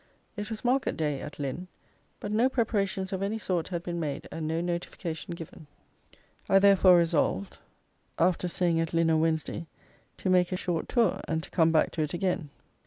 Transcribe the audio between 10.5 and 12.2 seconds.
a short tour, and to come back to it